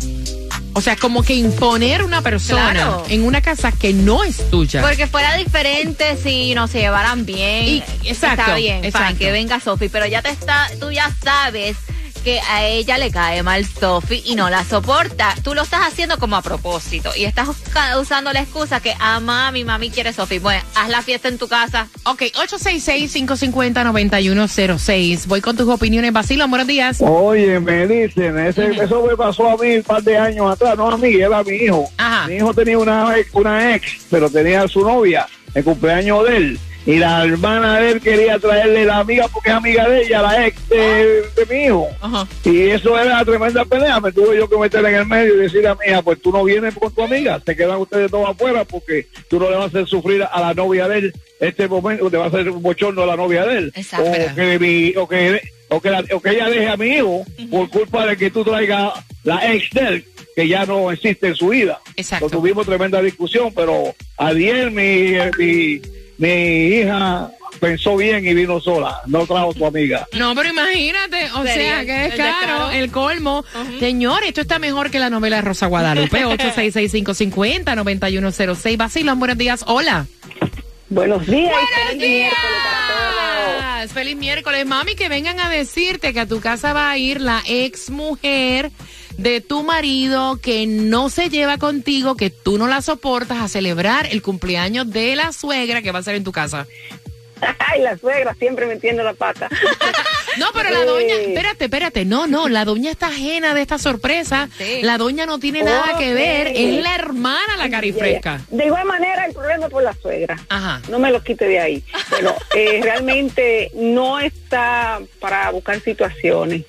O 0.73 0.81
sea, 0.81 0.95
como 0.97 1.23
que 1.23 1.33
imponer 1.35 2.03
una 2.03 2.21
persona 2.21 2.71
Claro. 2.71 3.03
en 3.07 3.23
una 3.23 3.41
casa 3.41 3.71
que 3.71 3.93
no 3.93 4.23
es 4.25 4.49
tuya. 4.49 4.81
Porque 4.81 5.07
fuera 5.07 5.35
diferente 5.37 6.17
si 6.21 6.53
no 6.53 6.67
se 6.67 6.79
llevaran 6.79 7.25
bien. 7.25 7.65
Y- 7.65 7.83
exacto, 8.03 8.41
Está 8.41 8.55
bien, 8.55 8.83
exacto. 8.83 9.17
que 9.19 9.31
venga 9.31 9.59
Sofi, 9.61 9.87
pero 9.87 10.05
ya 10.05 10.21
te 10.21 10.29
está, 10.31 10.67
tú 10.79 10.91
ya 10.91 11.09
sabes 11.23 11.77
que 12.25 12.39
a 12.41 12.65
ella 12.65 12.97
le 12.97 13.11
cae 13.11 13.43
mal 13.43 13.63
Sofi 13.65 14.21
y 14.25 14.35
no 14.35 14.49
la 14.49 14.63
soporta. 14.65 15.35
Tú 15.43 15.53
lo 15.53 15.61
estás 15.61 15.81
haciendo 15.87 16.17
como 16.17 16.35
a 16.35 16.41
propósito 16.41 17.11
y 17.15 17.23
estás 17.25 17.47
usa- 17.49 17.99
usando 17.99 18.33
la 18.33 18.41
excusa 18.41 18.79
que 18.79 18.95
a 18.99 19.19
mami, 19.19 19.63
mami 19.63 19.91
quiere 19.91 20.11
Sofi. 20.11 20.39
Bueno, 20.39 20.63
haz 20.73 20.89
la 20.89 21.03
fiesta 21.03 21.27
en 21.27 21.37
tu 21.37 21.47
casa. 21.47 21.87
Ok, 22.03 22.23
866-550-9106. 22.33 25.27
Voy 25.27 25.41
con 25.41 25.55
tus 25.55 25.69
opiniones. 25.69 26.11
Basilio, 26.13 26.47
buenos 26.47 26.67
días. 26.67 26.97
Oye, 27.01 27.59
me 27.59 27.85
dicen, 27.85 28.39
ese, 28.39 28.71
eso 28.71 29.05
me 29.07 29.15
pasó 29.15 29.51
a 29.51 29.57
mí 29.57 29.75
un 29.77 29.83
par 29.83 30.01
de 30.01 30.17
años 30.17 30.51
atrás, 30.51 30.75
no 30.77 30.89
a 30.89 30.97
mí, 30.97 31.13
era 31.13 31.37
a 31.39 31.43
mi 31.43 31.53
hijo. 31.55 31.87
Ajá. 31.97 32.27
Mi 32.27 32.37
hijo 32.37 32.53
tenía 32.55 32.79
una, 32.79 33.15
ex- 33.17 33.29
una 33.33 33.75
ex, 33.75 33.97
pero 34.09 34.29
tenía 34.31 34.63
a 34.63 34.67
su 34.67 34.81
novia, 34.81 35.27
el 35.53 35.63
cumpleaños 35.63 36.27
de 36.27 36.37
él. 36.37 36.59
Y 36.85 36.97
la 36.97 37.23
hermana 37.25 37.79
de 37.79 37.91
él 37.93 38.01
quería 38.01 38.37
traerle 38.37 38.85
la 38.85 38.99
amiga 38.99 39.27
porque 39.27 39.49
es 39.49 39.55
amiga 39.55 39.89
de 39.89 40.03
ella, 40.03 40.21
la 40.21 40.45
ex 40.47 40.69
de, 40.69 40.77
de 41.35 41.45
mi 41.49 41.65
hijo. 41.65 41.87
Ajá. 41.99 42.27
Y 42.43 42.69
eso 42.69 42.95
era 42.99 43.07
una 43.15 43.25
tremenda 43.25 43.65
pelea. 43.65 43.99
Me 43.99 44.11
tuve 44.11 44.37
yo 44.37 44.47
que 44.47 44.55
meter 44.57 44.85
en 44.85 44.93
el 44.95 45.05
medio 45.07 45.33
y 45.35 45.37
decirle 45.39 45.69
a 45.69 45.75
mi 45.75 45.87
hija, 45.87 46.01
pues 46.03 46.21
tú 46.21 46.31
no 46.31 46.43
vienes 46.43 46.75
con 46.75 46.93
tu 46.93 47.01
amiga, 47.01 47.41
se 47.43 47.55
quedan 47.55 47.77
ustedes 47.77 48.11
dos 48.11 48.29
afuera 48.29 48.65
porque 48.65 49.07
tú 49.29 49.39
no 49.39 49.49
le 49.49 49.55
vas 49.55 49.65
a 49.65 49.67
hacer 49.69 49.87
sufrir 49.87 50.23
a 50.31 50.39
la 50.39 50.53
novia 50.53 50.87
de 50.87 50.99
él 50.99 51.13
este 51.39 51.67
momento, 51.67 52.09
te 52.11 52.17
va 52.17 52.25
a 52.25 52.27
hacer 52.27 52.49
un 52.49 52.61
bochorno 52.61 53.01
a 53.01 53.05
la 53.07 53.15
novia 53.15 53.45
de 53.45 53.57
él. 53.57 53.73
Exacto. 53.75 54.05
O 54.09 54.35
que, 54.35 54.59
mi- 54.59 54.93
o 54.95 55.07
que, 55.07 55.41
o 55.69 55.81
que, 55.81 55.89
la- 55.89 56.03
o 56.13 56.21
que 56.21 56.29
ella 56.29 56.49
deje 56.49 56.67
a 56.67 56.77
mi 56.77 56.87
hijo 56.87 57.25
por 57.49 57.67
culpa 57.69 58.05
de 58.05 58.15
que 58.15 58.29
tú 58.29 58.43
traigas 58.43 58.93
la 59.23 59.51
ex 59.53 59.69
de 59.71 59.81
él, 59.87 60.05
que 60.35 60.47
ya 60.47 60.65
no 60.67 60.91
existe 60.91 61.27
en 61.29 61.35
su 61.35 61.49
vida. 61.49 61.79
Exacto. 61.95 62.29
Tuvimos 62.29 62.65
tremenda 62.67 63.01
discusión, 63.01 63.51
pero 63.55 63.95
ayer 64.17 64.69
mi, 64.71 65.15
mi, 65.37 65.81
mi 66.17 66.67
hija 66.67 67.29
pensó 67.59 67.97
bien 67.97 68.25
y 68.25 68.33
vino 68.33 68.59
sola, 68.59 69.01
no 69.07 69.25
trajo 69.25 69.53
su 69.53 69.65
amiga. 69.65 70.05
No, 70.13 70.35
pero 70.35 70.49
imagínate, 70.49 71.31
o 71.31 71.43
Sería 71.43 71.83
sea, 71.83 71.85
que 71.85 72.05
es 72.07 72.15
caro, 72.15 72.71
el 72.71 72.91
colmo. 72.91 73.45
Señor, 73.79 74.23
esto 74.23 74.41
está 74.41 74.59
mejor 74.59 74.91
que 74.91 74.99
la 74.99 75.09
novela 75.09 75.37
de 75.37 75.41
Rosa 75.41 75.67
Guadalupe. 75.67 76.25
866-550-9106. 77.65 78.77
Basilio, 78.77 79.15
buenos 79.15 79.37
días. 79.37 79.63
Hola. 79.67 80.05
Buenos 80.89 81.25
días. 81.25 81.53
Buenos 81.53 82.01
días. 82.01 82.33
Feliz 83.93 84.17
miércoles, 84.17 84.65
mami, 84.65 84.95
que 84.95 85.07
vengan 85.09 85.39
a 85.39 85.49
decirte 85.49 86.13
que 86.13 86.19
a 86.19 86.27
tu 86.27 86.41
casa 86.41 86.73
va 86.73 86.91
a 86.91 86.97
ir 86.97 87.21
la 87.21 87.41
ex 87.47 87.89
mujer 87.89 88.71
de 89.17 89.41
tu 89.41 89.63
marido 89.63 90.39
que 90.41 90.67
no 90.67 91.09
se 91.09 91.29
lleva 91.29 91.57
contigo, 91.57 92.15
que 92.15 92.29
tú 92.29 92.57
no 92.57 92.67
la 92.67 92.81
soportas 92.81 93.39
a 93.39 93.47
celebrar 93.47 94.07
el 94.11 94.21
cumpleaños 94.21 94.89
de 94.89 95.15
la 95.15 95.31
suegra 95.31 95.81
que 95.81 95.91
va 95.91 95.99
a 95.99 96.03
ser 96.03 96.15
en 96.15 96.23
tu 96.23 96.31
casa. 96.31 96.67
Ay, 97.59 97.81
la 97.81 97.97
suegra 97.97 98.33
siempre 98.35 98.65
metiendo 98.65 99.03
la 99.03 99.13
pata. 99.13 99.49
No, 100.37 100.47
pero 100.53 100.69
la 100.69 100.83
doña, 100.83 101.13
espérate, 101.15 101.65
espérate, 101.65 102.03
no, 102.03 102.27
no, 102.27 102.49
la 102.49 102.65
doña 102.65 102.91
está 102.91 103.07
ajena 103.07 103.53
de 103.53 103.61
esta 103.61 103.77
sorpresa. 103.77 104.49
Sí. 104.57 104.81
La 104.81 104.97
doña 104.97 105.25
no 105.25 105.39
tiene 105.39 105.63
nada 105.63 105.97
que 105.97 106.13
ver, 106.13 106.47
es 106.47 106.83
la 106.83 106.93
hermana 106.93 107.55
la 107.57 107.69
carifresca. 107.69 108.41
De 108.49 108.65
igual 108.65 108.85
manera, 108.85 109.25
el 109.25 109.33
problema 109.33 109.67
es 109.67 109.71
por 109.71 109.83
la 109.83 109.93
suegra. 109.93 110.37
Ajá. 110.49 110.81
No 110.89 110.99
me 110.99 111.09
lo 111.09 111.23
quite 111.23 111.47
de 111.47 111.59
ahí. 111.59 111.83
Pero 112.09 112.35
eh, 112.53 112.81
realmente 112.83 113.71
no 113.75 114.19
está 114.19 114.99
para 115.19 115.51
buscar 115.51 115.79
situaciones. 115.79 116.63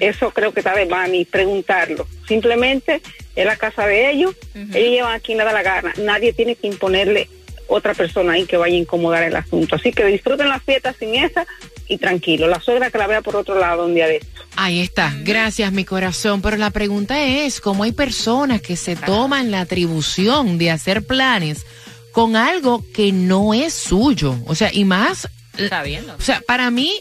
Eso 0.00 0.30
creo 0.30 0.52
que 0.52 0.60
está 0.60 0.74
de 0.74 0.86
más 0.86 1.08
ni 1.08 1.24
preguntarlo. 1.24 2.06
Simplemente 2.28 3.00
es 3.36 3.44
la 3.46 3.56
casa 3.56 3.86
de 3.86 4.10
ellos. 4.10 4.34
Ellos 4.54 4.74
llevan 4.90 5.14
aquí 5.14 5.34
nada 5.34 5.52
la 5.52 5.62
gana. 5.62 5.92
Nadie 5.98 6.32
tiene 6.32 6.56
que 6.56 6.66
imponerle 6.66 7.28
otra 7.68 7.94
persona 7.94 8.34
ahí 8.34 8.44
que 8.44 8.56
vaya 8.56 8.74
a 8.74 8.78
incomodar 8.78 9.22
el 9.22 9.34
asunto. 9.36 9.76
Así 9.76 9.92
que 9.92 10.04
disfruten 10.04 10.48
la 10.48 10.60
fiesta 10.60 10.94
sin 10.98 11.14
esa 11.14 11.46
y 11.88 11.98
tranquilo. 11.98 12.46
La 12.46 12.60
suegra 12.60 12.90
que 12.90 12.98
la 12.98 13.06
vea 13.06 13.22
por 13.22 13.36
otro 13.36 13.58
lado 13.58 13.86
un 13.86 13.94
día 13.94 14.06
de 14.06 14.16
esto. 14.16 14.42
Ahí 14.56 14.80
está, 14.80 15.14
gracias 15.22 15.72
mi 15.72 15.84
corazón. 15.84 16.42
Pero 16.42 16.56
la 16.58 16.70
pregunta 16.70 17.22
es, 17.22 17.60
¿cómo 17.60 17.84
hay 17.84 17.92
personas 17.92 18.60
que 18.60 18.76
se 18.76 18.96
toman 18.96 19.50
la 19.50 19.60
atribución 19.60 20.58
de 20.58 20.70
hacer 20.70 21.06
planes 21.06 21.64
con 22.12 22.36
algo 22.36 22.84
que 22.92 23.12
no 23.12 23.54
es 23.54 23.72
suyo? 23.72 24.36
O 24.46 24.54
sea, 24.54 24.70
y 24.72 24.84
más, 24.84 25.28
Está 25.56 25.82
viendo. 25.82 26.14
o 26.14 26.20
sea, 26.20 26.42
para 26.46 26.70
mí 26.70 26.92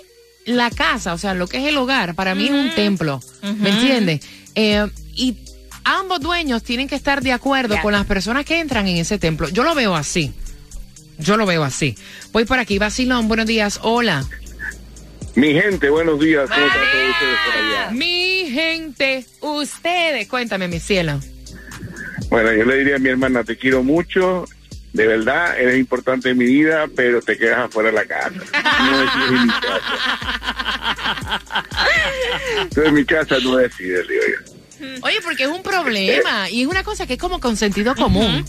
la 0.46 0.70
casa, 0.70 1.14
o 1.14 1.18
sea, 1.18 1.34
lo 1.34 1.48
que 1.48 1.58
es 1.58 1.66
el 1.66 1.78
hogar, 1.78 2.16
para 2.16 2.36
mí 2.36 2.46
es 2.46 2.52
un 2.52 2.74
templo, 2.76 3.22
¿me 3.60 3.70
entiendes? 3.70 4.22
Eh, 4.56 4.88
y 5.16 5.38
ambos 5.84 6.20
dueños 6.20 6.64
tienen 6.64 6.88
que 6.88 6.96
estar 6.96 7.22
de 7.22 7.32
acuerdo 7.32 7.76
con 7.82 7.94
las 7.94 8.06
personas 8.06 8.46
que 8.46 8.60
entran 8.60 8.88
en 8.88 8.98
ese 8.98 9.18
templo. 9.18 9.50
Yo 9.50 9.64
lo 9.64 9.76
veo 9.76 9.96
así. 9.96 10.34
Yo 11.18 11.38
lo 11.38 11.46
veo 11.46 11.64
así. 11.64 11.96
Voy 12.32 12.46
por 12.46 12.60
aquí, 12.60 12.80
Basilón, 12.80 13.28
buenos 13.28 13.46
días. 13.46 13.80
Hola. 13.84 14.26
Mi 15.36 15.54
gente, 15.54 15.90
buenos 15.90 16.20
días. 16.20 16.50
¿Cómo 16.50 16.66
están 16.66 16.82
todos 16.92 17.10
ustedes 17.12 17.38
por 17.46 17.64
allá? 17.64 17.92
Mi 17.92 18.50
gente, 18.52 19.26
ustedes, 19.40 20.28
cuéntame, 20.28 20.68
mi 20.68 20.80
cielo. 20.80 21.20
Bueno, 22.30 22.52
yo 22.54 22.66
le 22.66 22.78
diría 22.78 22.96
a 22.96 23.00
mi 23.00 23.10
hermana, 23.10 23.44
te 23.44 23.58
quiero 23.58 23.84
mucho. 23.84 24.46
De 24.94 25.08
verdad, 25.08 25.58
eres 25.58 25.80
importante 25.80 26.30
en 26.30 26.38
mi 26.38 26.46
vida, 26.46 26.88
pero 26.96 27.22
te 27.22 27.38
quedas 27.38 27.60
afuera 27.60 27.92
de 27.92 27.96
la 27.96 28.06
casa. 28.06 28.32
No 28.32 29.00
decides 29.00 29.30
en 29.30 29.46
mi 29.46 29.54
casa. 29.54 29.82
Tú 32.74 32.82
en 32.82 32.94
mi 32.94 33.06
casa 33.06 33.38
no 33.42 33.56
decides, 33.56 34.08
digo 34.08 34.22
yo. 34.28 34.38
Oye, 35.04 35.22
porque 35.24 35.44
es 35.44 35.50
un 35.50 35.64
problema 35.64 36.50
y 36.50 36.64
es 36.64 36.68
una 36.68 36.84
cosa 36.84 37.08
que 37.08 37.14
es 37.14 37.20
como 37.20 37.40
con 37.40 37.56
sentido 37.56 37.96
común. 37.96 38.44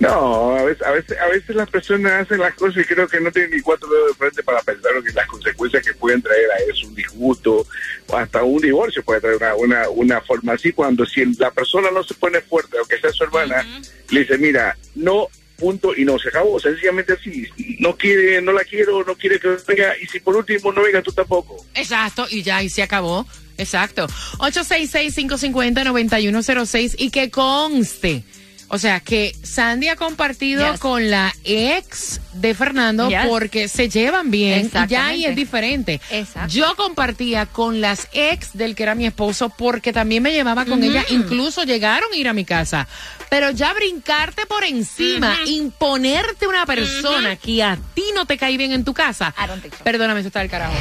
No, 0.00 0.56
a 0.56 0.62
veces, 0.62 0.86
a 0.86 0.92
veces, 0.92 1.18
a 1.18 1.26
veces 1.26 1.56
las 1.56 1.68
personas 1.68 2.22
hacen 2.22 2.38
las 2.38 2.54
cosas 2.54 2.82
y 2.82 2.86
creo 2.86 3.08
que 3.08 3.20
no 3.20 3.32
tienen 3.32 3.50
ni 3.50 3.60
cuatro 3.60 3.88
dedos 3.88 4.08
de 4.08 4.14
frente 4.14 4.42
para 4.44 4.62
pensar 4.62 4.92
en 4.94 5.14
las 5.14 5.26
consecuencias 5.26 5.84
que 5.84 5.94
pueden 5.94 6.22
traer 6.22 6.50
a 6.52 6.56
eso, 6.70 6.86
un 6.86 6.94
disgusto 6.94 7.66
o 8.06 8.16
hasta 8.16 8.44
un 8.44 8.60
divorcio 8.60 9.02
puede 9.02 9.20
traer 9.20 9.36
una, 9.36 9.56
una, 9.56 9.88
una 9.88 10.20
forma 10.20 10.52
así 10.52 10.72
cuando 10.72 11.04
si 11.04 11.24
la 11.36 11.50
persona 11.50 11.90
no 11.90 12.04
se 12.04 12.14
pone 12.14 12.40
fuerte, 12.40 12.78
aunque 12.78 13.00
sea 13.00 13.10
su 13.10 13.24
hermana, 13.24 13.66
le 14.10 14.20
dice, 14.20 14.38
mira, 14.38 14.78
no, 14.94 15.26
punto, 15.56 15.92
y 15.96 16.04
no, 16.04 16.16
se 16.18 16.28
acabó, 16.28 16.60
sencillamente 16.60 17.14
así, 17.14 17.48
no 17.80 17.96
quiere, 17.96 18.40
no 18.40 18.52
la 18.52 18.62
quiero, 18.62 19.02
no 19.04 19.16
quiere 19.16 19.40
que 19.40 19.56
venga, 19.66 19.96
y 20.00 20.06
si 20.06 20.20
por 20.20 20.36
último 20.36 20.72
no 20.72 20.82
venga 20.82 21.02
tú 21.02 21.10
tampoco. 21.10 21.66
Exacto, 21.74 22.28
y 22.30 22.42
ya, 22.42 22.62
y 22.62 22.68
se 22.68 22.84
acabó. 22.84 23.26
Exacto. 23.58 24.06
866-550-9106 24.38 26.94
y 26.96 27.10
que 27.10 27.30
conste. 27.30 28.24
O 28.70 28.76
sea, 28.78 29.00
que 29.00 29.34
Sandy 29.42 29.88
ha 29.88 29.96
compartido 29.96 30.70
Yes. 30.72 30.78
con 30.80 31.10
la 31.10 31.34
ex 31.44 32.20
de 32.34 32.54
Fernando 32.54 33.08
Yes. 33.08 33.20
porque 33.26 33.66
se 33.66 33.88
llevan 33.88 34.30
bien 34.30 34.66
y 34.66 34.70
ya 34.70 35.06
ahí 35.06 35.24
Exactamente. 35.24 35.28
es 35.30 35.36
diferente. 35.36 36.00
Exacto. 36.10 36.52
Yo 36.54 36.76
compartía 36.76 37.46
con 37.46 37.80
las 37.80 38.08
ex 38.12 38.50
del 38.52 38.74
que 38.74 38.82
era 38.82 38.94
mi 38.94 39.06
esposo 39.06 39.48
porque 39.48 39.92
también 39.94 40.22
me 40.22 40.32
llevaba 40.32 40.66
con 40.66 40.80
Ujú. 40.80 40.90
ella, 40.90 41.04
incluso 41.08 41.64
llegaron 41.64 42.12
a 42.12 42.16
ir 42.16 42.28
a 42.28 42.34
mi 42.34 42.44
casa. 42.44 42.86
Pero 43.30 43.50
ya 43.52 43.72
brincarte 43.72 44.44
por 44.46 44.62
encima, 44.64 45.36
imponerte 45.46 46.46
una 46.46 46.66
persona 46.66 47.36
que 47.36 47.62
a 47.62 47.78
ti 47.94 48.04
no 48.14 48.26
te 48.26 48.36
cae 48.36 48.56
bien 48.58 48.72
en 48.72 48.84
tu 48.84 48.92
casa. 48.92 49.34
Perdóname, 49.82 50.20
eso 50.20 50.28
está 50.28 50.40
del 50.40 50.50
carajo. 50.50 50.74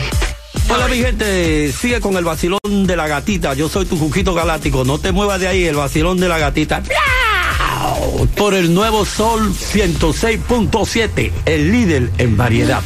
Hola 0.70 0.88
mi 0.90 0.98
gente, 0.98 1.72
sigue 1.72 2.02
con 2.02 2.18
el 2.18 2.26
vacilón 2.26 2.60
de 2.86 2.96
la 2.98 3.08
gatita. 3.08 3.54
Yo 3.54 3.70
soy 3.70 3.86
tu 3.86 3.98
Juquito 3.98 4.34
Galáctico. 4.34 4.84
No 4.84 4.98
te 5.00 5.14
muevas 5.14 5.40
de 5.40 5.48
ahí, 5.48 5.64
el 5.64 5.76
vacilón 5.76 6.20
de 6.20 6.28
la 6.28 6.38
gatita. 6.38 6.84
Por 8.36 8.54
el 8.54 8.74
nuevo 8.74 9.06
Sol 9.06 9.54
106.7, 9.54 11.32
el 11.46 11.72
líder 11.72 12.12
en 12.18 12.38
variedad. 12.38 12.84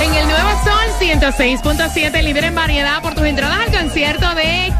En 0.00 0.14
el 0.14 0.28
Nuevo 0.28 0.50
Sol 0.64 0.88
106.7, 1.00 2.22
líder 2.22 2.44
en 2.44 2.54
variedad 2.54 3.02
por 3.02 3.14
tus 3.14 3.24
entradas 3.24 3.60
al 3.66 3.72
concierto 3.72 4.34
de 4.34 4.72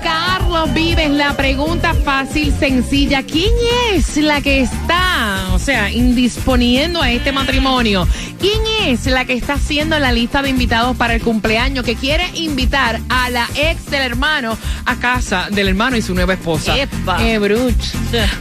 Carlos 0.51 0.75
Vives. 0.75 1.11
La 1.11 1.37
pregunta 1.37 1.95
fácil, 1.95 2.53
sencilla. 2.59 3.23
¿Quién 3.23 3.53
es 3.93 4.17
la 4.17 4.41
que 4.41 4.63
está, 4.63 5.51
o 5.53 5.61
sea, 5.61 5.93
indisponiendo 5.93 7.01
a 7.01 7.13
este 7.13 7.31
matrimonio? 7.31 8.09
¿Quién 8.41 8.59
es 8.89 9.07
la 9.07 9.25
que 9.25 9.35
está 9.35 9.53
haciendo 9.55 9.97
la 10.01 10.11
lista 10.11 10.43
de 10.43 10.51
invitados 10.51 10.97
para 10.97 11.15
el 11.15 11.23
cumpleaños 11.23 11.85
que 11.85 11.95
quiere 11.95 12.25
invitar 12.35 12.99
a 13.09 13.31
la 13.31 13.49
ex 13.55 13.93
del 13.93 14.03
hermano 14.03 14.59
a 14.87 14.97
casa 14.97 15.47
del 15.53 15.69
hermano 15.69 15.97
y 15.97 16.03
su 16.03 16.15
nueva 16.15 16.35
esposa? 16.35 16.77
Epa. 16.77 17.19
¡Qué 17.19 17.39
bruch! 17.39 17.95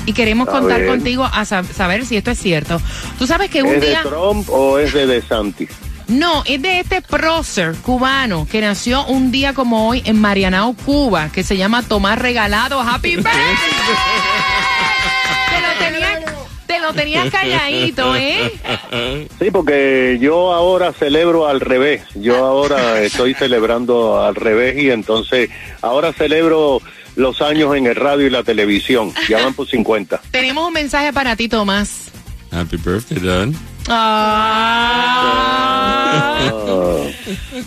Y 0.05 0.13
queremos 0.13 0.47
A 0.49 0.51
contar 0.51 0.81
ver. 0.81 0.89
contigo 0.89 1.23
a 1.23 1.41
sab- 1.45 1.71
saber 1.71 2.05
si 2.05 2.17
esto 2.17 2.29
es 2.31 2.37
cierto. 2.39 2.79
Tú 3.17 3.25
sabes 3.25 3.49
que 3.49 3.63
un 3.63 3.73
¿Es 3.75 3.81
de 3.81 3.87
día... 3.87 4.03
Trump 4.03 4.47
o 4.51 4.77
es 4.77 4.93
de 4.93 5.07
DeSantis? 5.07 5.69
No, 6.07 6.43
es 6.45 6.61
de 6.61 6.81
este 6.81 7.01
prócer 7.01 7.73
cubano 7.77 8.47
que 8.51 8.61
nació 8.61 9.03
un 9.07 9.31
día 9.31 9.53
como 9.53 9.87
hoy 9.87 10.03
en 10.05 10.21
Marianao, 10.21 10.75
Cuba, 10.85 11.29
que 11.31 11.41
se 11.43 11.57
llama 11.57 11.81
Tomás 11.81 12.19
Regalado. 12.19 12.79
¡Happy 12.81 13.15
birthday! 13.15 13.33
Te, 16.75 16.81
lo 16.81 16.93
tenías, 16.93 17.29
calladito, 17.29 18.15
¿eh? 18.15 18.51
Sí, 19.39 19.51
porque 19.51 20.17
yo 20.19 20.53
ahora 20.53 20.93
celebro 20.93 21.47
al 21.47 21.59
revés. 21.59 22.03
Yo 22.15 22.45
ahora 22.45 23.01
estoy 23.01 23.33
celebrando 23.33 24.23
al 24.23 24.35
revés 24.35 24.77
y 24.77 24.91
entonces 24.91 25.49
ahora 25.81 26.13
celebro 26.13 26.81
los 27.15 27.41
años 27.41 27.75
en 27.75 27.87
el 27.87 27.95
radio 27.95 28.27
y 28.27 28.29
la 28.29 28.43
televisión. 28.43 29.13
Ya 29.29 29.43
van 29.43 29.53
por 29.53 29.67
50. 29.67 30.21
Tenemos 30.31 30.67
un 30.67 30.73
mensaje 30.73 31.13
para 31.13 31.35
ti, 31.35 31.47
Tomás. 31.47 32.11
Happy 32.51 32.77
birthday, 32.77 33.19
Don. 33.19 33.55
Ah. 33.87 35.15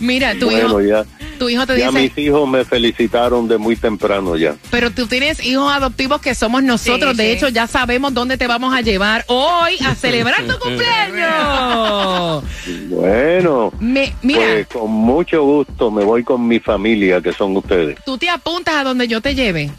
Mira, 0.00 0.34
tu 0.34 0.46
bueno, 0.46 0.68
hijo, 0.68 0.80
ya, 0.80 1.04
tu 1.38 1.48
hijo 1.48 1.66
te 1.66 1.78
ya 1.78 1.86
dice, 1.90 2.00
mis 2.02 2.18
hijos 2.18 2.48
me 2.48 2.64
felicitaron 2.64 3.48
de 3.48 3.56
muy 3.58 3.76
temprano 3.76 4.36
ya. 4.36 4.56
pero 4.70 4.90
tú 4.90 5.06
tienes 5.06 5.44
hijos 5.44 5.72
adoptivos 5.72 6.20
que 6.20 6.34
somos 6.34 6.62
nosotros. 6.62 7.12
Sí, 7.12 7.16
de 7.18 7.24
sí. 7.24 7.30
hecho, 7.30 7.48
ya 7.48 7.66
sabemos 7.66 8.12
dónde 8.12 8.36
te 8.36 8.46
vamos 8.46 8.74
a 8.74 8.80
llevar 8.80 9.24
hoy 9.28 9.76
a 9.86 9.94
celebrar 9.94 10.42
tu 10.46 10.58
cumpleaños. 10.60 12.44
Bueno, 12.88 13.72
Me- 13.80 14.12
mira, 14.22 14.40
pues 14.40 14.66
con 14.68 14.90
mucho 14.90 15.42
gusto 15.44 15.90
me 15.90 16.04
voy 16.04 16.22
con 16.24 16.46
mi 16.46 16.58
familia, 16.60 17.20
que 17.20 17.32
son 17.32 17.56
ustedes. 17.56 17.96
tú 18.04 18.18
te 18.18 18.28
apuntas 18.28 18.74
a 18.74 18.84
donde 18.84 19.08
yo 19.08 19.20
te 19.20 19.34
lleve. 19.34 19.70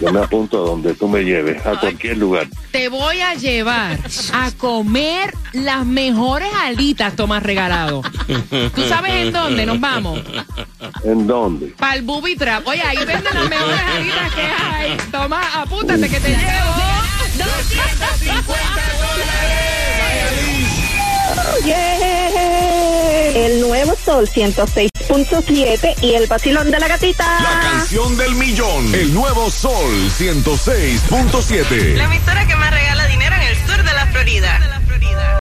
Yo 0.00 0.12
me 0.12 0.20
apunto 0.20 0.62
a 0.62 0.66
donde 0.68 0.94
tú 0.94 1.08
me 1.08 1.22
lleves, 1.24 1.64
a 1.64 1.78
cualquier 1.80 2.18
lugar. 2.18 2.48
Te 2.70 2.88
voy 2.88 3.20
a 3.20 3.34
llevar 3.34 3.98
a 4.32 4.50
comer 4.52 5.34
las 5.52 5.86
mejores 5.86 6.48
alitas, 6.62 7.16
Tomás 7.16 7.42
Regalado. 7.42 8.02
¿Tú 8.74 8.82
sabes 8.88 9.12
en 9.12 9.32
dónde 9.32 9.64
nos 9.64 9.80
vamos? 9.80 10.20
¿En 11.04 11.26
dónde? 11.26 11.68
Para 11.78 11.94
el 11.94 12.02
Booby 12.02 12.36
Trap. 12.36 12.66
Oye, 12.66 12.82
ahí 12.82 12.98
venden 12.98 13.34
las 13.34 13.48
mejores 13.48 13.80
alitas 13.80 14.34
que 14.34 14.42
hay. 14.42 14.96
Tomás, 15.10 15.46
apúntate 15.56 16.08
que 16.08 16.20
te 16.20 16.28
llevo. 16.28 16.96
El 23.34 23.60
nuevo 23.60 23.94
Sol 24.04 24.28
106.7 25.08 26.02
y 26.02 26.14
el 26.14 26.26
vacilón 26.26 26.70
de 26.70 26.78
la 26.78 26.88
gatita. 26.88 27.40
La 27.40 27.60
canción 27.60 28.16
del 28.16 28.34
millón. 28.34 28.94
El 28.94 29.14
nuevo 29.14 29.50
Sol 29.50 30.10
106.7. 30.18 31.94
La 31.94 32.04
emisora 32.04 32.46
que 32.46 32.56
más 32.56 32.70
regala 32.70 33.06